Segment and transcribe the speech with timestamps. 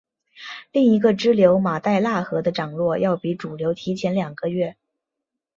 [0.71, 4.75] 另一个支流马代腊河的涨落要比主流提前两个月。